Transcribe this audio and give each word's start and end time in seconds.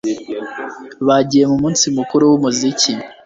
Bagiye 1.07 1.43
mu 1.51 1.55
munsi 1.63 1.85
mukuru 1.97 2.23
wumuziki 2.31 2.91